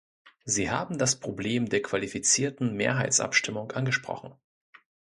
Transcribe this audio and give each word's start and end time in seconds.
Sie 0.45 0.71
haben 0.71 0.97
das 0.97 1.19
Problem 1.19 1.69
der 1.69 1.83
qualifizierten 1.83 2.73
Mehrheitsabstimmung 2.75 3.71
angesprochen. 3.73 4.33